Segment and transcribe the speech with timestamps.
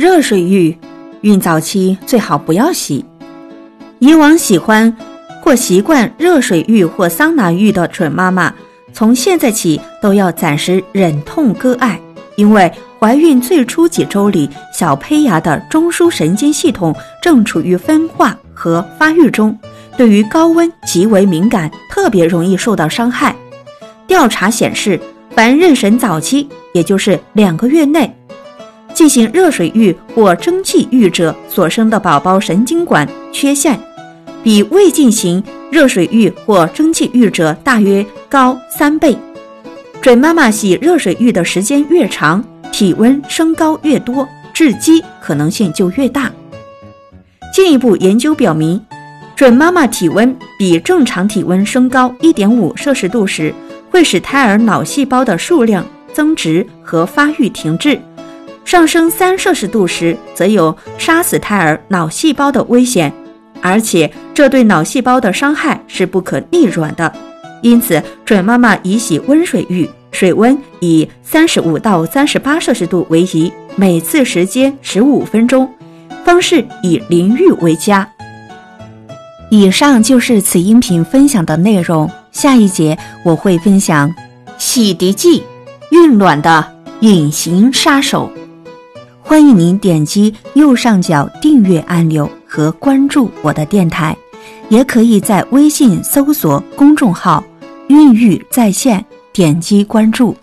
[0.00, 0.74] 热水浴，
[1.20, 3.04] 孕早期最好不要洗。
[3.98, 4.96] 以往喜欢
[5.42, 8.50] 或习惯热水浴或桑拿浴的准妈妈，
[8.94, 12.00] 从现在起都要暂时忍痛割爱，
[12.36, 19.54] 因为怀孕最初几周里，小胚芽的中枢神经系统正处于分化和发育中，
[19.98, 23.36] 对于高温极为敏感，特别容易受到伤害。
[24.06, 24.98] 调查显示，
[25.36, 28.10] 凡妊娠早期，也就是两个月内。
[29.00, 33.80] 进行热水浴或蒸汽浴者所生的宝宝神经管缺陷，
[34.42, 39.16] 比未进行热水浴或蒸汽浴者大约高三倍。
[40.02, 46.30] 准妈妈洗热水浴的时间越长，体温升高越多，致畸可能性就越大。
[47.54, 48.78] 进一步研究表明，
[49.34, 53.54] 准妈妈体温比正常体温升高1.5摄氏度时，
[53.90, 57.98] 会使胎儿脑细胞的数量增殖和发育停滞。
[58.70, 63.12] 上升三摄氏度时，则有杀死胎儿脑细胞的危险，
[63.60, 67.12] 而且这对脑细胞的伤害是不可逆转的。
[67.62, 75.68] 因此，准妈妈宜洗温水浴，水温以三十五到三十八摄氏度为宜，每次时间十五分钟，
[76.24, 78.08] 方式以淋浴为佳。
[79.50, 84.14] 以上就是此音频分享的内容，下一节我会分享
[84.58, 85.42] 洗涤剂，
[85.90, 86.64] 孕卵的
[87.00, 88.30] 隐形杀手。
[89.30, 94.16] 欢迎您点击右上角订阅按钮和关注我的电台，
[94.70, 97.40] 也可以在微信搜索公众号
[97.86, 100.36] “孕育在线”，点击关注。